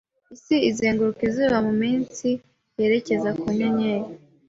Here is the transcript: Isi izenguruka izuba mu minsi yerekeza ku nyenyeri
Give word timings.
Isi 0.35 0.55
izenguruka 0.69 1.21
izuba 1.29 1.57
mu 1.65 1.73
minsi 1.81 2.27
yerekeza 2.79 3.29
ku 3.39 3.45
nyenyeri 3.57 4.07